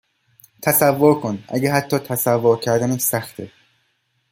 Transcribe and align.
تصور 0.61 1.19
کن 1.19 1.43
اگه 1.47 1.73
حتی 1.73 1.97
تصور 1.97 2.59
کردنش 2.59 3.01
سخته 3.01 3.51